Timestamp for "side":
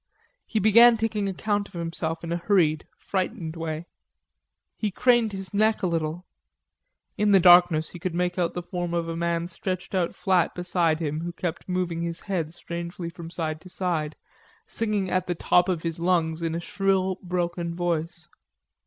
13.29-13.61, 13.69-14.15